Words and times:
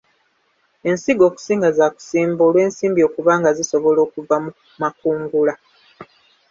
Ensigo 0.89 1.23
okusinga 1.29 1.67
za 1.77 1.87
kusimba 1.95 2.41
olw'ensimbi 2.47 3.01
okuba 3.07 3.31
nga 3.39 3.49
zisobola 3.57 3.99
okuva 4.07 4.35
mu 4.43 4.51
makungula. 4.81 5.53